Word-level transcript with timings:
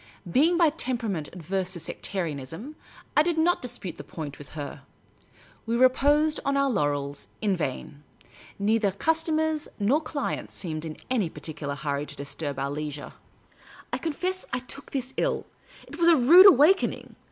Being 0.31 0.57
by 0.57 0.71
tempera 0.71 1.09
ment 1.11 1.27
averse 1.31 1.73
to 1.73 1.79
sectarianism, 1.79 2.75
I 3.15 3.21
did 3.21 3.37
not 3.37 3.61
dispute 3.61 3.97
the 3.97 4.03
point 4.03 4.39
with 4.39 4.49
her. 4.57 4.81
PAINTING 4.81 4.81
THE 4.81 5.19
SIGN 5.19 5.27
BOARD. 5.27 5.67
We 5.67 5.75
reposed 5.79 6.39
on 6.43 6.57
our 6.57 6.71
laurels— 6.71 7.27
in 7.43 7.55
vain. 7.55 8.03
Neither 8.57 8.93
cnstomers 8.93 9.67
nor 9.77 10.01
clients 10.01 10.55
seemed 10.55 10.85
in 10.85 10.97
any 11.11 11.29
particular 11.29 11.75
hurry 11.75 12.07
to 12.07 12.15
disturb 12.15 12.57
our 12.57 12.71
leisure. 12.71 13.13
I 13.93 13.99
confess 13.99 14.43
I 14.51 14.57
took 14.57 14.89
this 14.89 15.13
ill. 15.17 15.45
It 15.87 15.99
was 15.99 16.07
a 16.07 16.15
rude 16.15 16.47
awakening. 16.47 17.15